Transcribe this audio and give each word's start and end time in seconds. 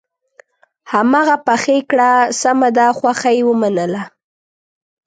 هماغه 0.91 1.35
پخې 1.47 1.77
کړه 1.89 2.11
سمه 2.41 2.69
ده 2.77 2.85
خوښه 2.97 3.29
یې 3.37 3.43
ومنله. 3.45 4.01